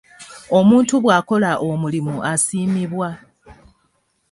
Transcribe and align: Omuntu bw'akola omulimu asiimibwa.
Omuntu 0.57 0.93
bw'akola 1.03 1.51
omulimu 1.69 2.15
asiimibwa. 2.31 3.09